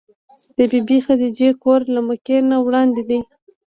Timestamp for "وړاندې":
2.65-3.01